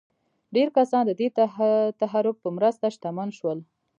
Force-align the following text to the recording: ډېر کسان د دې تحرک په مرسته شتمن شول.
ډېر 0.55 0.67
کسان 0.77 1.03
د 1.07 1.11
دې 1.19 1.27
تحرک 2.01 2.35
په 2.43 2.49
مرسته 2.57 2.85
شتمن 2.95 3.29
شول. 3.37 3.59